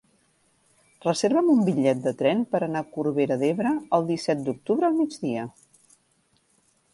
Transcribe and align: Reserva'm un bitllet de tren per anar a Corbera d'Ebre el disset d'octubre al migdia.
Reserva'm 1.05 1.51
un 1.55 1.59
bitllet 1.67 2.01
de 2.05 2.13
tren 2.21 2.41
per 2.55 2.61
anar 2.69 2.81
a 2.85 2.87
Corbera 2.95 3.37
d'Ebre 3.43 3.75
el 3.99 4.09
disset 4.09 4.43
d'octubre 4.49 4.89
al 4.89 4.97
migdia. 5.03 5.45